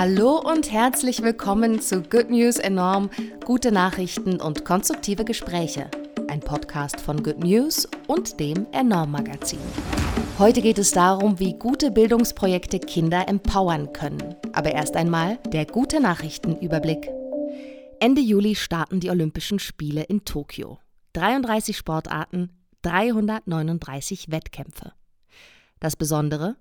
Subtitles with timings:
[0.00, 3.10] Hallo und herzlich willkommen zu Good News Enorm,
[3.44, 5.90] gute Nachrichten und konstruktive Gespräche.
[6.26, 9.58] Ein Podcast von Good News und dem Enorm Magazin.
[10.38, 14.36] Heute geht es darum, wie gute Bildungsprojekte Kinder empowern können.
[14.54, 17.10] Aber erst einmal der gute Nachrichtenüberblick.
[18.00, 20.78] Ende Juli starten die Olympischen Spiele in Tokio.
[21.12, 24.92] 33 Sportarten, 339 Wettkämpfe.
[25.78, 26.56] Das Besondere?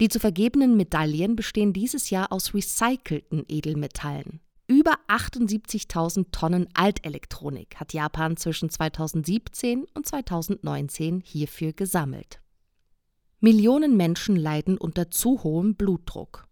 [0.00, 4.40] Die zu vergebenen Medaillen bestehen dieses Jahr aus recycelten Edelmetallen.
[4.66, 12.40] Über 78.000 Tonnen Altelektronik hat Japan zwischen 2017 und 2019 hierfür gesammelt.
[13.40, 16.46] Millionen Menschen leiden unter zu hohem Blutdruck.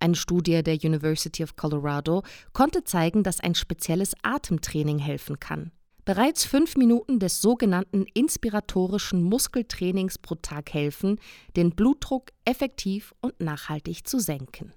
[0.00, 2.22] Eine Studie der University of Colorado
[2.52, 5.72] konnte zeigen, dass ein spezielles Atemtraining helfen kann.
[6.08, 11.20] Bereits fünf Minuten des sogenannten inspiratorischen Muskeltrainings pro Tag helfen,
[11.54, 14.72] den Blutdruck effektiv und nachhaltig zu senken.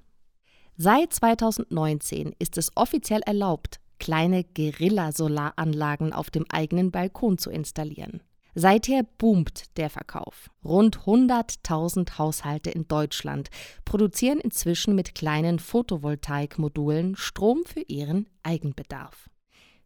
[0.76, 8.22] Seit 2019 ist es offiziell erlaubt, kleine Guerilla-Solaranlagen auf dem eigenen Balkon zu installieren.
[8.54, 10.50] Seither boomt der Verkauf.
[10.66, 13.50] Rund 100.000 Haushalte in Deutschland
[13.86, 19.31] produzieren inzwischen mit kleinen Photovoltaikmodulen Strom für ihren Eigenbedarf.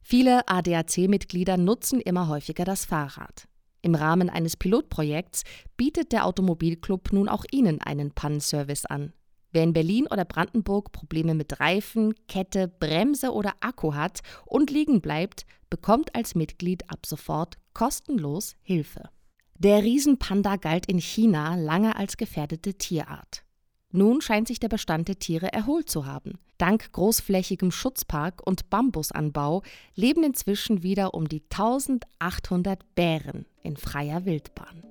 [0.08, 3.48] Viele ADAC-Mitglieder nutzen immer häufiger das Fahrrad.
[3.82, 5.42] Im Rahmen eines Pilotprojekts
[5.78, 9.14] bietet der Automobilclub nun auch Ihnen einen Pannenservice an.
[9.52, 15.02] Wer in Berlin oder Brandenburg Probleme mit Reifen, Kette, Bremse oder Akku hat und liegen
[15.02, 19.10] bleibt, bekommt als Mitglied ab sofort kostenlos Hilfe.
[19.58, 23.44] Der Riesenpanda galt in China lange als gefährdete Tierart.
[23.90, 26.34] Nun scheint sich der Bestand der Tiere erholt zu haben.
[26.58, 29.64] Dank großflächigem Schutzpark und Bambusanbau
[29.96, 34.84] leben inzwischen wieder um die 1800 Bären in freier Wildbahn.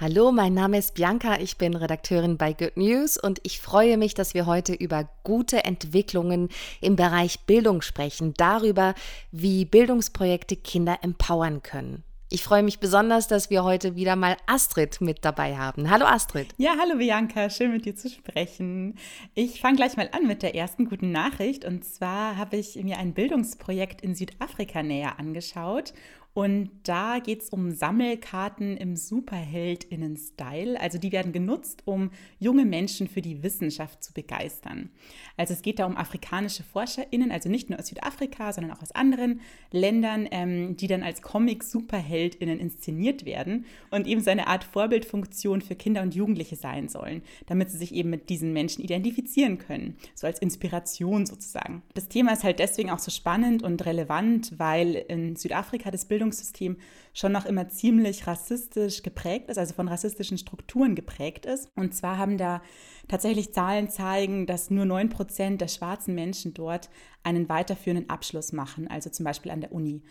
[0.00, 4.14] Hallo, mein Name ist Bianca, ich bin Redakteurin bei Good News und ich freue mich,
[4.14, 6.48] dass wir heute über gute Entwicklungen
[6.80, 8.94] im Bereich Bildung sprechen, darüber,
[9.30, 12.02] wie Bildungsprojekte Kinder empowern können.
[12.30, 15.90] Ich freue mich besonders, dass wir heute wieder mal Astrid mit dabei haben.
[15.90, 16.48] Hallo Astrid.
[16.56, 18.96] Ja, hallo Bianca, schön mit dir zu sprechen.
[19.34, 21.64] Ich fange gleich mal an mit der ersten guten Nachricht.
[21.64, 25.92] Und zwar habe ich mir ein Bildungsprojekt in Südafrika näher angeschaut
[26.34, 30.80] und da geht es um Sammelkarten im Superheldinnen-Style.
[30.80, 34.90] Also die werden genutzt, um junge Menschen für die Wissenschaft zu begeistern.
[35.36, 38.90] Also es geht da um afrikanische ForscherInnen, also nicht nur aus Südafrika, sondern auch aus
[38.90, 39.40] anderen
[39.70, 45.76] Ländern, ähm, die dann als Comic-SuperheldInnen inszeniert werden und eben so eine Art Vorbildfunktion für
[45.76, 50.26] Kinder und Jugendliche sein sollen, damit sie sich eben mit diesen Menschen identifizieren können, so
[50.26, 51.82] als Inspiration sozusagen.
[51.94, 56.23] Das Thema ist halt deswegen auch so spannend und relevant, weil in Südafrika das Bildung
[56.24, 56.76] Bildungssystem
[57.12, 61.68] schon noch immer ziemlich rassistisch geprägt ist, also von rassistischen Strukturen geprägt ist.
[61.76, 62.62] Und zwar haben da
[63.08, 66.90] tatsächlich Zahlen zeigen, dass nur 9 Prozent der schwarzen Menschen dort
[67.22, 70.02] einen weiterführenden Abschluss machen, also zum Beispiel an der Uni.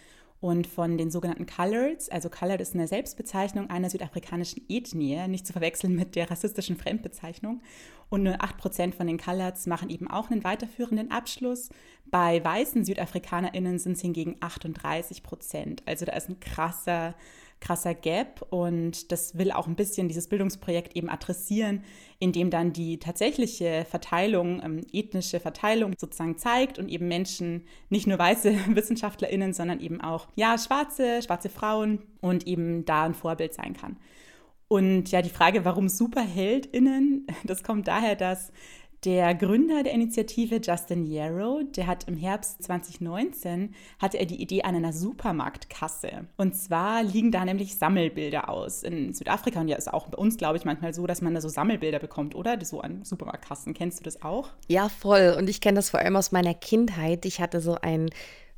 [0.44, 5.54] Und von den sogenannten Coloreds, also Colored ist eine Selbstbezeichnung einer südafrikanischen Ethnie, nicht zu
[5.54, 7.62] verwechseln mit der rassistischen Fremdbezeichnung.
[8.10, 11.70] Und nur 8% von den Coloreds machen eben auch einen weiterführenden Abschluss.
[12.08, 17.16] Bei weißen SüdafrikanerInnen sind es hingegen 38% Also da ist ein krasser
[17.64, 21.84] krasser Gap und das will auch ein bisschen dieses Bildungsprojekt eben adressieren,
[22.20, 28.20] indem dann die tatsächliche Verteilung, ähm, ethnische Verteilung sozusagen zeigt und eben Menschen, nicht nur
[28.20, 33.74] weiße WissenschaftlerInnen, sondern eben auch ja, schwarze, schwarze Frauen und eben da ein Vorbild sein
[33.74, 33.98] kann.
[34.68, 38.52] Und ja, die Frage, warum SuperheldInnen, das kommt daher, dass
[39.06, 44.64] der Gründer der Initiative, Justin Yarrow, der hat im Herbst 2019 hatte er die Idee
[44.64, 46.28] an einer Supermarktkasse.
[46.38, 48.84] Und zwar liegen da nämlich Sammelbilder aus.
[48.84, 51.42] In Südafrika und ja ist auch bei uns, glaube ich, manchmal so, dass man da
[51.42, 52.58] so Sammelbilder bekommt, oder?
[52.64, 53.74] So an Supermarktkassen.
[53.74, 54.50] Kennst du das auch?
[54.68, 55.36] Ja, voll.
[55.38, 57.26] Und ich kenne das vor allem aus meiner Kindheit.
[57.26, 58.10] Ich hatte so ein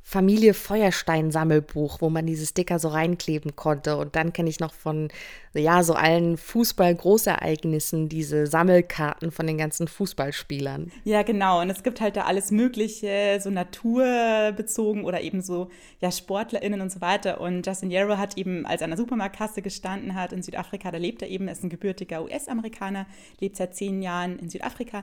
[0.08, 3.96] Familie Feuerstein Sammelbuch, wo man diese Sticker so reinkleben konnte.
[3.96, 5.08] Und dann kenne ich noch von,
[5.52, 10.92] ja, so allen Fußball-Großereignissen diese Sammelkarten von den ganzen Fußballspielern.
[11.02, 11.60] Ja, genau.
[11.60, 15.70] Und es gibt halt da alles Mögliche, so naturbezogen oder eben so,
[16.00, 17.40] ja, SportlerInnen und so weiter.
[17.40, 20.98] Und Justin Yarrow hat eben, als er an der Supermarktkasse gestanden hat in Südafrika, da
[20.98, 23.06] lebt er eben, ist ein gebürtiger US-Amerikaner,
[23.40, 25.02] lebt seit zehn Jahren in Südafrika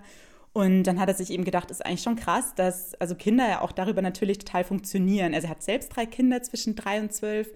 [0.54, 3.62] und dann hat er sich eben gedacht, ist eigentlich schon krass, dass also Kinder ja
[3.62, 5.34] auch darüber natürlich total funktionieren.
[5.34, 7.50] Also er hat selbst drei Kinder zwischen drei und zwölf.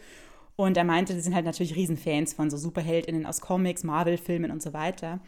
[0.56, 4.64] Und er meinte, sie sind halt natürlich Riesenfans von so Superheldinnen aus Comics, Marvel-Filmen und
[4.64, 5.20] so weiter.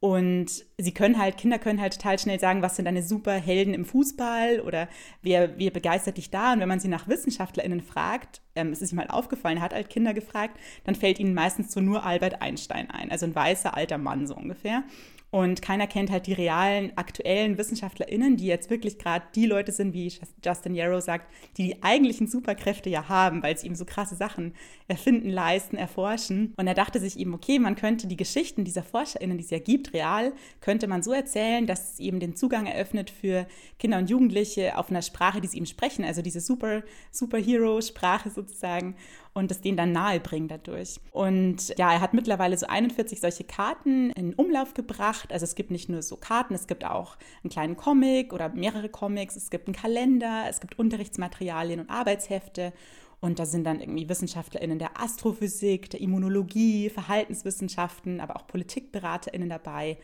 [0.00, 3.84] Und sie können halt, Kinder können halt total schnell sagen, was sind deine Superhelden im
[3.84, 4.88] Fußball oder
[5.20, 6.54] wer, wer begeistert dich da?
[6.54, 9.90] Und wenn man sie nach WissenschaftlerInnen fragt, ähm, es ist ihm halt aufgefallen, hat halt
[9.90, 13.98] Kinder gefragt, dann fällt ihnen meistens so nur Albert Einstein ein, also ein weißer alter
[13.98, 14.84] Mann so ungefähr.
[15.30, 19.94] Und keiner kennt halt die realen, aktuellen WissenschaftlerInnen, die jetzt wirklich gerade die Leute sind,
[19.94, 20.12] wie
[20.44, 24.54] Justin Yarrow sagt, die die eigentlichen Superkräfte ja haben, weil sie eben so krasse Sachen
[24.88, 26.52] erfinden, leisten, erforschen.
[26.56, 29.60] Und er dachte sich eben, okay, man könnte die Geschichten dieser ForscherInnen, die es ja
[29.60, 33.46] gibt, real, könnte man so erzählen, dass es eben den Zugang eröffnet für
[33.78, 38.96] Kinder und Jugendliche auf einer Sprache, die sie eben sprechen, also diese Super, Superhero-Sprache sozusagen
[39.32, 41.00] und es denen dann nahe bringen dadurch.
[41.12, 45.32] Und ja, er hat mittlerweile so 41 solche Karten in Umlauf gebracht.
[45.32, 48.88] Also es gibt nicht nur so Karten, es gibt auch einen kleinen Comic oder mehrere
[48.88, 52.72] Comics, es gibt einen Kalender, es gibt Unterrichtsmaterialien und Arbeitshefte.
[53.20, 59.98] Und da sind dann irgendwie WissenschaftlerInnen der Astrophysik, der Immunologie, Verhaltenswissenschaften, aber auch PolitikberaterInnen dabei.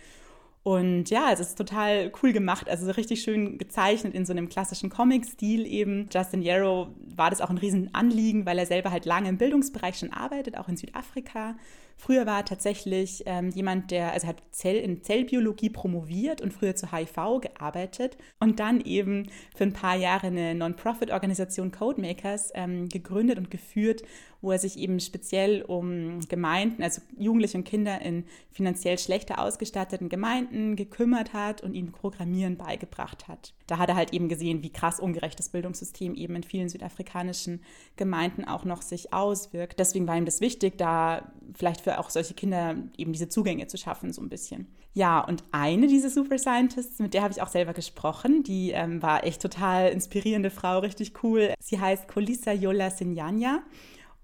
[0.66, 4.48] Und ja, es ist total cool gemacht, also so richtig schön gezeichnet in so einem
[4.48, 6.08] klassischen Comic-Stil eben.
[6.12, 10.12] Justin Yarrow war das auch ein Riesenanliegen, weil er selber halt lange im Bildungsbereich schon
[10.12, 11.54] arbeitet, auch in Südafrika.
[11.98, 16.76] Früher war er tatsächlich ähm, jemand, der, also hat Zell, in Zellbiologie promoviert und früher
[16.76, 23.38] zu HIV gearbeitet und dann eben für ein paar Jahre eine Non-Profit-Organisation Codemakers ähm, gegründet
[23.38, 24.02] und geführt,
[24.42, 30.08] wo er sich eben speziell um Gemeinden, also Jugendliche und Kinder in finanziell schlechter ausgestatteten
[30.08, 33.54] Gemeinden gekümmert hat und ihnen Programmieren beigebracht hat.
[33.66, 37.62] Da hat er halt eben gesehen, wie krass ungerecht das Bildungssystem eben in vielen südafrikanischen
[37.96, 39.80] Gemeinden auch noch sich auswirkt.
[39.80, 43.78] Deswegen war ihm das wichtig, da vielleicht für auch solche Kinder eben diese Zugänge zu
[43.78, 44.66] schaffen, so ein bisschen.
[44.92, 49.00] Ja, und eine dieser Super Scientists, mit der habe ich auch selber gesprochen, die ähm,
[49.02, 51.54] war echt total inspirierende Frau, richtig cool.
[51.60, 53.62] Sie heißt Kolisa Yola Sinyanya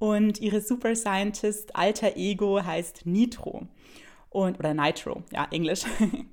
[0.00, 3.68] und ihre Super Scientist alter Ego heißt Nitro.
[4.32, 5.82] Und, oder Nitro, ja, Englisch.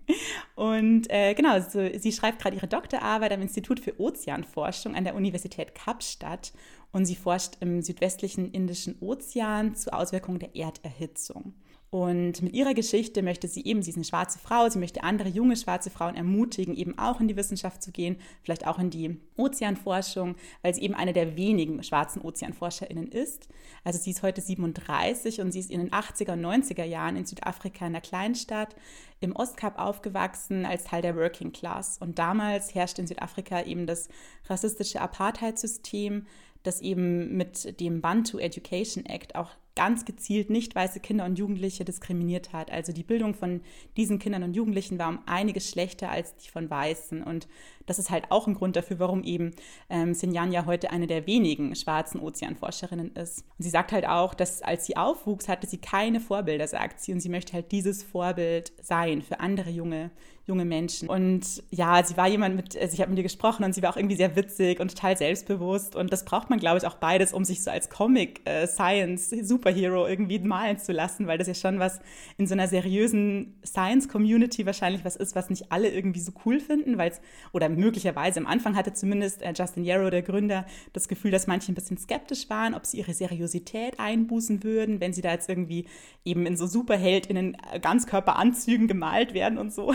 [0.56, 5.16] und äh, genau, so, sie schreibt gerade ihre Doktorarbeit am Institut für Ozeanforschung an der
[5.16, 6.54] Universität Kapstadt
[6.94, 11.54] und sie forscht im südwestlichen Indischen Ozean zu Auswirkungen der Erderhitzung.
[11.92, 15.28] Und mit ihrer Geschichte möchte sie eben, sie ist eine schwarze Frau, sie möchte andere
[15.28, 19.18] junge schwarze Frauen ermutigen, eben auch in die Wissenschaft zu gehen, vielleicht auch in die
[19.38, 23.48] Ozeanforschung, weil sie eben eine der wenigen schwarzen OzeanforscherInnen ist.
[23.84, 27.26] Also sie ist heute 37 und sie ist in den 80er und 90er Jahren in
[27.26, 28.76] Südafrika in einer Kleinstadt
[29.20, 31.98] im Ostkap aufgewachsen als Teil der Working Class.
[32.00, 34.10] Und damals herrschte in Südafrika eben das
[34.48, 36.28] rassistische Apartheidssystem,
[36.62, 41.86] das eben mit dem Bantu Education Act auch ganz gezielt nicht weiße Kinder und Jugendliche
[41.86, 42.72] diskriminiert hat.
[42.72, 43.62] Also die Bildung von
[43.98, 47.24] diesen Kindern und Jugendlichen war um einiges schlechter als die von Weißen.
[47.24, 47.48] Und
[47.86, 49.52] das ist halt auch ein Grund dafür, warum eben
[49.90, 53.46] ähm, Sinjan ja heute eine der wenigen schwarzen Ozeanforscherinnen ist.
[53.58, 57.14] Und sie sagt halt auch, dass als sie aufwuchs, hatte sie keine Vorbilder, sagt sie.
[57.14, 60.12] Und sie möchte halt dieses Vorbild sein für andere junge,
[60.46, 61.08] junge Menschen.
[61.10, 63.92] Und ja, sie war jemand mit, also ich habe mit ihr gesprochen und sie war
[63.92, 65.96] auch irgendwie sehr witzig und total selbstbewusst.
[65.96, 70.40] Und das braucht man, glaube ich, auch beides, um sich so als Comic-Science-Superhero äh, irgendwie
[70.40, 72.00] malen zu lassen, weil das ja schon was
[72.38, 76.98] in so einer seriösen Science-Community wahrscheinlich was ist, was nicht alle irgendwie so cool finden,
[76.98, 77.22] weil es,
[77.52, 81.72] oder möglicherweise am Anfang hatte zumindest äh, Justin Yarrow, der Gründer, das Gefühl, dass manche
[81.72, 85.86] ein bisschen skeptisch waren, ob sie ihre Seriosität einbußen würden, wenn sie da jetzt irgendwie
[86.26, 89.94] eben in so Superheldinnen äh, Ganzkörperanzügen gemalt werden und so.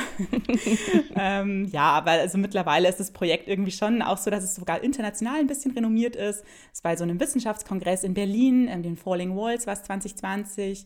[1.17, 4.82] ähm, ja, aber also mittlerweile ist das Projekt irgendwie schon auch so, dass es sogar
[4.82, 6.44] international ein bisschen renommiert ist.
[6.73, 10.85] Es war so einem Wissenschaftskongress in Berlin, ähm, den Falling Walls war es 2020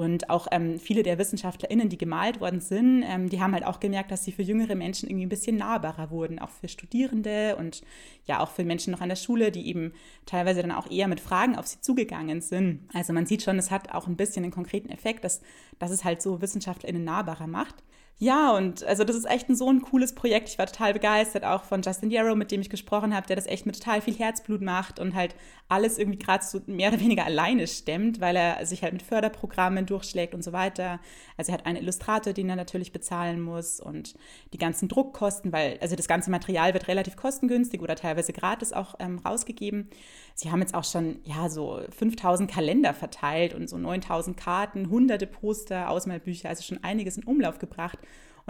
[0.00, 3.80] und auch ähm, viele der WissenschaftlerInnen, die gemalt worden sind, ähm, die haben halt auch
[3.80, 7.82] gemerkt, dass sie für jüngere Menschen irgendwie ein bisschen nahbarer wurden, auch für Studierende und
[8.24, 9.92] ja auch für Menschen noch an der Schule, die eben
[10.24, 12.88] teilweise dann auch eher mit Fragen auf sie zugegangen sind.
[12.94, 15.42] Also man sieht schon, es hat auch ein bisschen einen konkreten Effekt, dass,
[15.78, 17.74] dass es halt so WissenschaftlerInnen nahbarer macht.
[18.22, 20.50] Ja, und also das ist echt ein, so ein cooles Projekt.
[20.50, 23.46] Ich war total begeistert, auch von Justin Yarrow, mit dem ich gesprochen habe, der das
[23.46, 25.34] echt mit total viel Herzblut macht und halt
[25.70, 29.86] alles irgendwie gerade so mehr oder weniger alleine stemmt, weil er sich halt mit Förderprogrammen
[29.86, 31.00] durchschlägt und so weiter.
[31.38, 34.14] Also er hat einen Illustrator, den er natürlich bezahlen muss und
[34.52, 38.96] die ganzen Druckkosten, weil also das ganze Material wird relativ kostengünstig oder teilweise gratis auch
[38.98, 39.88] ähm, rausgegeben.
[40.34, 45.26] Sie haben jetzt auch schon ja so 5000 Kalender verteilt und so 9000 Karten, hunderte
[45.26, 47.98] Poster, Ausmalbücher, also schon einiges in Umlauf gebracht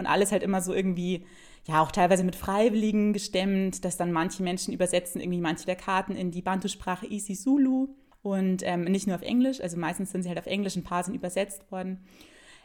[0.01, 1.25] und alles halt immer so irgendwie,
[1.67, 6.15] ja, auch teilweise mit Freiwilligen gestemmt, dass dann manche Menschen übersetzen irgendwie manche der Karten
[6.15, 7.89] in die Bantu-Sprache Isizulu
[8.23, 11.03] und ähm, nicht nur auf Englisch, also meistens sind sie halt auf Englisch, ein paar
[11.03, 11.99] sind übersetzt worden.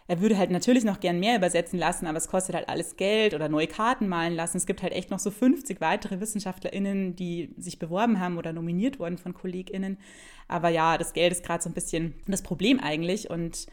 [0.08, 3.34] Er würde halt natürlich noch gern mehr übersetzen lassen, aber es kostet halt alles Geld
[3.34, 4.56] oder neue Karten malen lassen.
[4.56, 9.00] Es gibt halt echt noch so 50 weitere WissenschaftlerInnen, die sich beworben haben oder nominiert
[9.00, 9.98] wurden von KollegInnen.
[10.46, 13.66] Aber ja, das Geld ist gerade so ein bisschen das Problem eigentlich und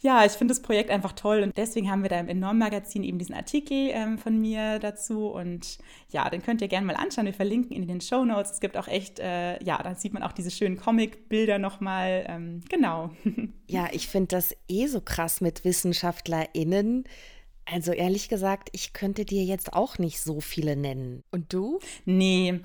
[0.00, 3.18] ja, ich finde das Projekt einfach toll und deswegen haben wir da im Enorm-Magazin eben
[3.18, 5.78] diesen Artikel ähm, von mir dazu und
[6.10, 7.26] ja, den könnt ihr gerne mal anschauen.
[7.26, 8.52] Wir verlinken ihn in den Show Notes.
[8.52, 12.24] Es gibt auch echt, äh, ja, da sieht man auch diese schönen Comic-Bilder nochmal.
[12.28, 13.10] Ähm, genau.
[13.68, 17.02] Ja, ich finde das eh so krass mit WissenschaftlerInnen.
[17.68, 21.24] Also ehrlich gesagt, ich könnte dir jetzt auch nicht so viele nennen.
[21.32, 21.80] Und du?
[22.04, 22.60] Nee,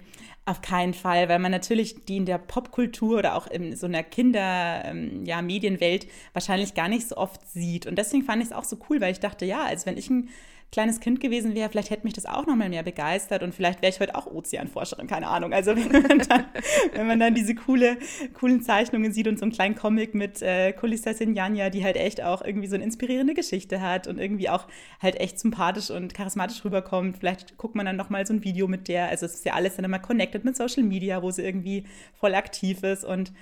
[0.46, 4.04] auf keinen Fall, weil man natürlich die in der Popkultur oder auch in so einer
[4.04, 7.88] Kinder-Medienwelt ähm, ja, wahrscheinlich gar nicht so oft sieht.
[7.88, 10.12] Und deswegen fand ich es auch so cool, weil ich dachte, ja, als wenn ich
[10.12, 10.30] ein
[10.72, 13.82] kleines Kind gewesen wäre, vielleicht hätte mich das auch noch mal mehr begeistert und vielleicht
[13.82, 15.52] wäre ich heute auch Ozeanforscherin, keine Ahnung.
[15.52, 16.46] Also wenn man dann,
[16.94, 17.98] wenn man dann diese coole,
[18.34, 22.24] coolen Zeichnungen sieht und so einen kleinen Comic mit äh, Kulissa Sinjanja, die halt echt
[22.24, 24.68] auch irgendwie so eine inspirierende Geschichte hat und irgendwie auch
[25.02, 27.18] halt echt sympathisch und charismatisch rüberkommt.
[27.18, 29.54] Vielleicht guckt man dann noch mal so ein Video mit der, also es ist ja
[29.54, 33.34] alles dann immer connected mit Social Media, wo sie irgendwie voll aktiv ist und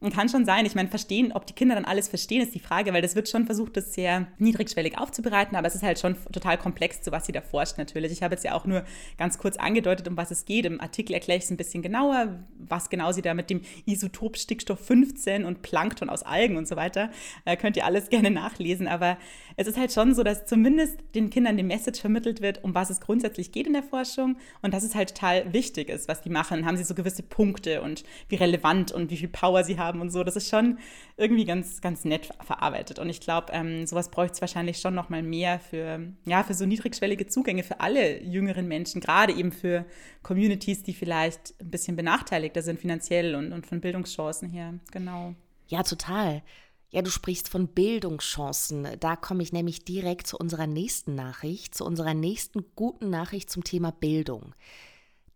[0.00, 2.60] und kann schon sein, ich meine, verstehen, ob die Kinder dann alles verstehen, ist die
[2.60, 6.16] Frage, weil das wird schon versucht, das sehr niedrigschwellig aufzubereiten, aber es ist halt schon
[6.32, 8.12] total komplex, zu was sie da forscht natürlich.
[8.12, 8.84] Ich habe jetzt ja auch nur
[9.16, 10.66] ganz kurz angedeutet, um was es geht.
[10.66, 14.36] Im Artikel erkläre ich es ein bisschen genauer, was genau sie da mit dem Isotop
[14.36, 17.10] Stickstoff 15 und Plankton aus Algen und so weiter,
[17.44, 18.86] äh, könnt ihr alles gerne nachlesen.
[18.86, 19.18] Aber
[19.56, 22.90] es ist halt schon so, dass zumindest den Kindern die Message vermittelt wird, um was
[22.90, 26.30] es grundsätzlich geht in der Forschung und dass es halt total wichtig ist, was die
[26.30, 26.66] machen.
[26.66, 30.00] Haben sie so gewisse Punkte und wie relevant und wie viel Power sie haben haben
[30.00, 30.22] und so.
[30.22, 30.78] Das ist schon
[31.16, 32.98] irgendwie ganz, ganz nett verarbeitet.
[32.98, 36.54] Und ich glaube, ähm, sowas bräuchte es wahrscheinlich schon noch mal mehr für, ja, für
[36.54, 39.84] so niedrigschwellige Zugänge für alle jüngeren Menschen, gerade eben für
[40.22, 44.74] Communities, die vielleicht ein bisschen benachteiligter sind finanziell und, und von Bildungschancen her.
[44.92, 45.34] Genau.
[45.68, 46.42] Ja, total.
[46.90, 48.88] Ja, du sprichst von Bildungschancen.
[49.00, 53.62] Da komme ich nämlich direkt zu unserer nächsten Nachricht, zu unserer nächsten guten Nachricht zum
[53.62, 54.54] Thema Bildung.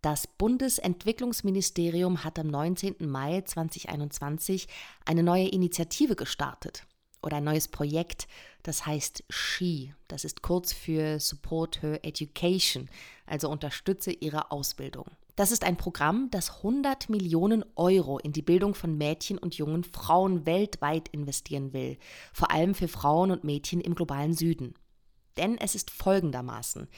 [0.03, 2.95] Das Bundesentwicklungsministerium hat am 19.
[3.09, 4.67] Mai 2021
[5.05, 6.85] eine neue Initiative gestartet
[7.21, 8.27] oder ein neues Projekt,
[8.63, 9.95] das heißt SHE.
[10.09, 12.89] Das ist kurz für Support Her Education,
[13.25, 15.05] also unterstütze ihre Ausbildung.
[15.37, 19.85] Das ist ein Programm, das 100 Millionen Euro in die Bildung von Mädchen und jungen
[19.85, 21.97] Frauen weltweit investieren will,
[22.33, 24.73] vor allem für Frauen und Mädchen im globalen Süden.
[25.37, 26.89] Denn es ist folgendermaßen.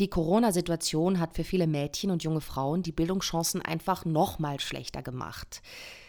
[0.00, 5.60] Die Corona-Situation hat für viele Mädchen und junge Frauen die Bildungschancen einfach nochmal schlechter gemacht.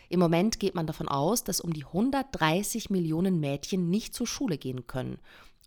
[0.10, 4.60] Im Moment geht man davon aus, dass um die 130 Millionen Mädchen nicht zur Schule
[4.60, 5.18] gehen können.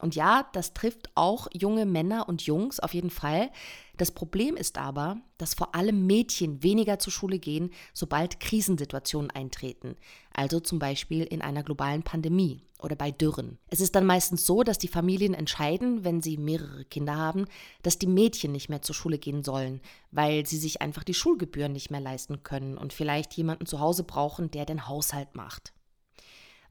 [0.02, 3.50] Und ja, das trifft auch junge Männer und Jungs auf jeden Fall.
[3.96, 9.96] Das Problem ist aber, dass vor allem Mädchen weniger zur Schule gehen, sobald Krisensituationen eintreten,
[10.34, 13.58] also zum Beispiel in einer globalen Pandemie oder bei Dürren.
[13.68, 17.46] Es ist dann meistens so, dass die Familien entscheiden, wenn sie mehrere Kinder haben,
[17.84, 19.80] dass die Mädchen nicht mehr zur Schule gehen sollen,
[20.10, 24.02] weil sie sich einfach die Schulgebühren nicht mehr leisten können und vielleicht jemanden zu Hause
[24.02, 25.72] brauchen, der den Haushalt macht.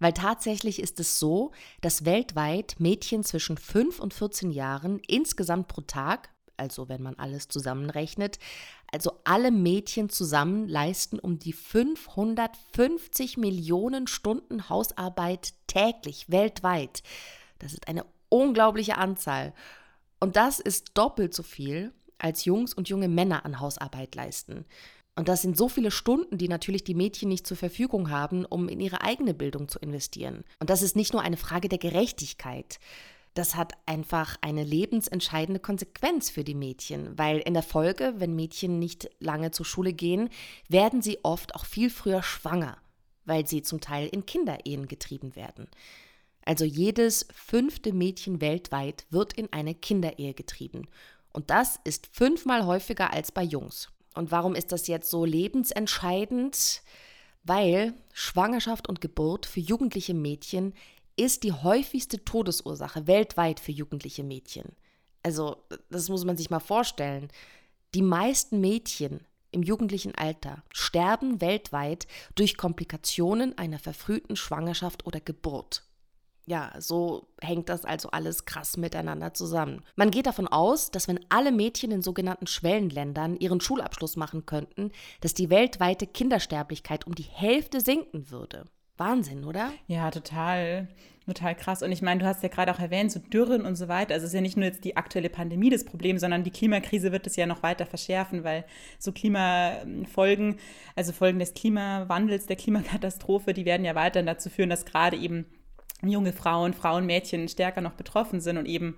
[0.01, 5.81] Weil tatsächlich ist es so, dass weltweit Mädchen zwischen 5 und 14 Jahren insgesamt pro
[5.81, 8.39] Tag, also wenn man alles zusammenrechnet,
[8.91, 17.03] also alle Mädchen zusammen leisten um die 550 Millionen Stunden Hausarbeit täglich weltweit.
[17.59, 19.53] Das ist eine unglaubliche Anzahl.
[20.19, 24.65] Und das ist doppelt so viel, als Jungs und junge Männer an Hausarbeit leisten.
[25.15, 28.69] Und das sind so viele Stunden, die natürlich die Mädchen nicht zur Verfügung haben, um
[28.69, 30.43] in ihre eigene Bildung zu investieren.
[30.59, 32.79] Und das ist nicht nur eine Frage der Gerechtigkeit.
[33.33, 38.79] Das hat einfach eine lebensentscheidende Konsequenz für die Mädchen, weil in der Folge, wenn Mädchen
[38.79, 40.29] nicht lange zur Schule gehen,
[40.67, 42.77] werden sie oft auch viel früher schwanger,
[43.25, 45.67] weil sie zum Teil in Kinderehen getrieben werden.
[46.43, 50.87] Also jedes fünfte Mädchen weltweit wird in eine Kinderehe getrieben.
[51.31, 53.89] Und das ist fünfmal häufiger als bei Jungs.
[54.13, 56.81] Und warum ist das jetzt so lebensentscheidend?
[57.43, 60.73] Weil Schwangerschaft und Geburt für jugendliche Mädchen
[61.15, 64.75] ist die häufigste Todesursache weltweit für jugendliche Mädchen.
[65.23, 65.57] Also,
[65.89, 67.29] das muss man sich mal vorstellen.
[67.93, 75.83] Die meisten Mädchen im jugendlichen Alter sterben weltweit durch Komplikationen einer verfrühten Schwangerschaft oder Geburt.
[76.45, 79.83] Ja, so hängt das also alles krass miteinander zusammen.
[79.95, 84.91] Man geht davon aus, dass wenn alle Mädchen in sogenannten Schwellenländern ihren Schulabschluss machen könnten,
[85.21, 88.65] dass die weltweite Kindersterblichkeit um die Hälfte sinken würde.
[88.97, 89.71] Wahnsinn, oder?
[89.87, 90.87] Ja, total.
[91.25, 91.83] Total krass.
[91.83, 94.13] Und ich meine, du hast ja gerade auch erwähnt, so Dürren und so weiter.
[94.13, 97.11] Also es ist ja nicht nur jetzt die aktuelle Pandemie das Problem, sondern die Klimakrise
[97.11, 98.65] wird es ja noch weiter verschärfen, weil
[98.97, 100.57] so Klimafolgen,
[100.95, 105.45] also Folgen des Klimawandels, der Klimakatastrophe, die werden ja weiterhin dazu führen, dass gerade eben
[106.09, 108.97] junge Frauen, Frauen, Mädchen stärker noch betroffen sind und eben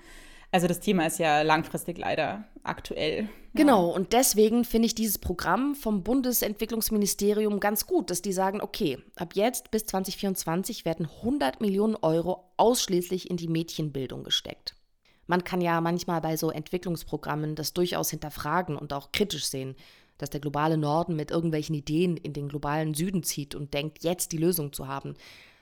[0.54, 3.28] Also das Thema ist ja langfristig leider aktuell.
[3.56, 9.00] Genau, und deswegen finde ich dieses Programm vom Bundesentwicklungsministerium ganz gut, dass die sagen, okay,
[9.16, 14.76] ab jetzt bis 2024 werden 100 Millionen Euro ausschließlich in die Mädchenbildung gesteckt.
[15.26, 19.76] Man kann ja manchmal bei so Entwicklungsprogrammen das durchaus hinterfragen und auch kritisch sehen,
[20.20, 24.32] dass der globale Norden mit irgendwelchen Ideen in den globalen Süden zieht und denkt, jetzt
[24.32, 25.16] die Lösung zu haben.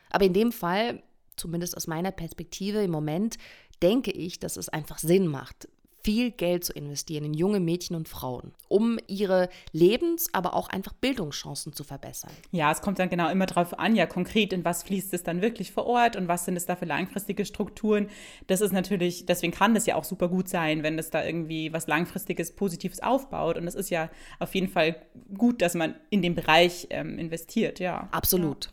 [0.09, 1.01] Aber in dem Fall,
[1.35, 3.37] zumindest aus meiner Perspektive im Moment,
[3.81, 5.67] denke ich, dass es einfach Sinn macht,
[6.03, 10.93] viel Geld zu investieren in junge Mädchen und Frauen, um ihre Lebens-, aber auch einfach
[10.93, 12.31] Bildungschancen zu verbessern.
[12.51, 15.41] Ja, es kommt dann genau immer darauf an, ja konkret, in was fließt es dann
[15.41, 18.09] wirklich vor Ort und was sind es da für langfristige Strukturen.
[18.47, 21.71] Das ist natürlich, deswegen kann das ja auch super gut sein, wenn es da irgendwie
[21.71, 23.57] was langfristiges, Positives aufbaut.
[23.57, 24.09] Und es ist ja
[24.39, 24.95] auf jeden Fall
[25.37, 28.09] gut, dass man in den Bereich ähm, investiert, ja.
[28.11, 28.65] Absolut.
[28.65, 28.71] Ja.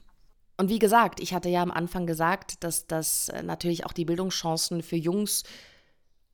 [0.59, 4.05] Und wie gesagt, ich hatte ja am Anfang gesagt, dass das äh, natürlich auch die
[4.05, 5.45] Bildungschancen für Jungs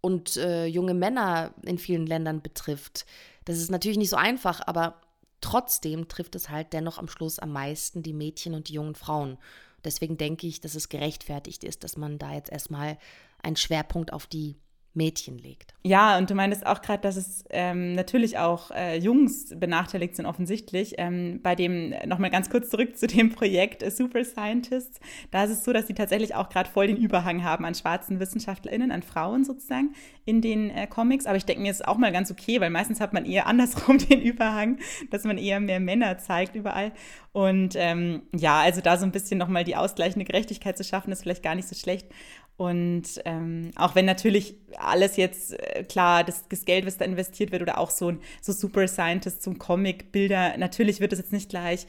[0.00, 3.04] und äh, junge Männer in vielen Ländern betrifft.
[3.44, 5.00] Das ist natürlich nicht so einfach, aber
[5.42, 9.36] trotzdem trifft es halt dennoch am Schluss am meisten die Mädchen und die jungen Frauen.
[9.84, 12.96] Deswegen denke ich, dass es gerechtfertigt ist, dass man da jetzt erstmal
[13.42, 14.56] einen Schwerpunkt auf die
[14.94, 15.74] Mädchen legt.
[15.82, 20.24] Ja, und du meinst auch gerade, dass es ähm, natürlich auch äh, Jungs benachteiligt sind,
[20.24, 20.94] offensichtlich.
[20.98, 25.50] Ähm, bei dem, nochmal ganz kurz zurück zu dem Projekt äh, Super Scientists, da ist
[25.50, 29.02] es so, dass sie tatsächlich auch gerade voll den Überhang haben an schwarzen WissenschaftlerInnen, an
[29.02, 31.26] Frauen sozusagen in den äh, Comics.
[31.26, 33.98] Aber ich denke mir, ist auch mal ganz okay, weil meistens hat man eher andersrum
[33.98, 34.78] den Überhang,
[35.10, 36.92] dass man eher mehr Männer zeigt überall.
[37.32, 41.22] Und ähm, ja, also da so ein bisschen nochmal die ausgleichende Gerechtigkeit zu schaffen, ist
[41.22, 42.06] vielleicht gar nicht so schlecht.
[42.56, 47.50] Und ähm, auch wenn natürlich alles jetzt äh, klar, das, das, Geld, was da investiert
[47.50, 51.18] wird, oder auch so ein so Super Scientist, so ein Comic, Bilder, natürlich wird es
[51.18, 51.86] jetzt nicht gleich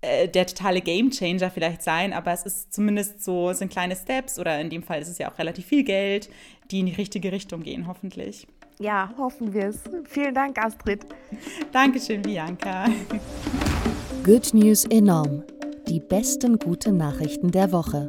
[0.00, 4.38] äh, der totale Game Changer vielleicht sein, aber es ist zumindest so, sind kleine Steps
[4.38, 6.28] oder in dem Fall ist es ja auch relativ viel Geld,
[6.72, 8.48] die in die richtige Richtung gehen, hoffentlich.
[8.80, 9.82] Ja, hoffen wir es.
[10.06, 11.06] Vielen Dank, Astrid.
[11.72, 12.86] Dankeschön, Bianca.
[14.24, 15.44] Good News enorm.
[15.86, 18.08] Die besten guten Nachrichten der Woche